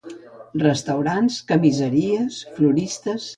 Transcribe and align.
Restaurants, 0.61 1.37
camiseries, 1.51 2.41
floristes. 2.57 3.29